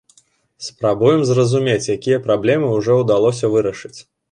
Спрабуем 0.67 1.21
зразумець, 1.33 1.91
якія 1.97 2.19
праблемы 2.25 2.73
ўжо 2.79 2.99
ўдалося 3.05 3.53
вырашыць. 3.57 3.97